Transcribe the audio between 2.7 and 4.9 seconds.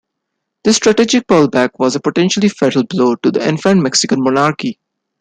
blow to the infant Mexican monarchy.